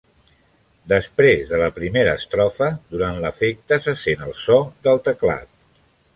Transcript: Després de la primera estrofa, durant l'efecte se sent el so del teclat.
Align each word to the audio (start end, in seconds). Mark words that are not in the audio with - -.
Després 0.93 1.43
de 1.51 1.59
la 1.63 1.67
primera 1.75 2.15
estrofa, 2.21 2.71
durant 2.97 3.21
l'efecte 3.27 3.81
se 3.85 3.95
sent 4.07 4.27
el 4.31 4.35
so 4.47 4.59
del 4.89 5.05
teclat. 5.11 5.55